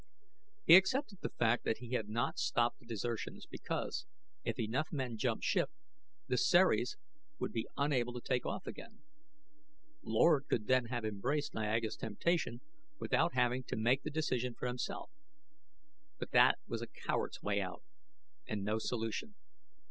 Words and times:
He 0.65 0.75
accepted 0.75 1.19
the 1.21 1.29
fact 1.29 1.63
that 1.63 1.77
he 1.77 1.91
had 1.93 2.09
not 2.09 2.39
stopped 2.39 2.79
the 2.79 2.87
desertions 2.87 3.45
because, 3.45 4.07
if 4.43 4.57
enough 4.59 4.91
men 4.91 5.15
jumped 5.15 5.43
ship, 5.43 5.69
the 6.27 6.37
Ceres 6.37 6.97
would 7.37 7.51
be 7.51 7.67
unable 7.77 8.11
to 8.13 8.19
take 8.19 8.43
off 8.43 8.65
again. 8.65 9.03
Lord 10.01 10.47
could 10.47 10.65
then 10.65 10.85
have 10.85 11.05
embraced 11.05 11.53
Niaga's 11.53 11.97
temptation 11.97 12.61
without 12.97 13.35
having 13.35 13.63
to 13.65 13.75
make 13.75 14.01
the 14.01 14.09
decision 14.09 14.55
for 14.55 14.65
himself. 14.65 15.11
But 16.17 16.31
that 16.31 16.57
was 16.67 16.81
a 16.81 16.87
coward's 16.87 17.43
way 17.43 17.61
out 17.61 17.83
and 18.47 18.63
no 18.63 18.79
solution. 18.79 19.35